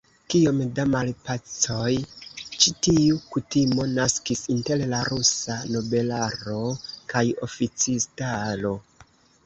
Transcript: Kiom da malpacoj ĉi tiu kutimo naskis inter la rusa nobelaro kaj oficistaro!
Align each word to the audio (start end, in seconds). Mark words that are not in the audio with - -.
Kiom 0.33 0.61
da 0.77 0.85
malpacoj 0.93 1.91
ĉi 2.63 2.73
tiu 2.87 3.19
kutimo 3.35 3.87
naskis 3.93 4.43
inter 4.57 4.83
la 4.95 5.05
rusa 5.13 5.61
nobelaro 5.77 6.61
kaj 7.15 7.27
oficistaro! 7.51 8.79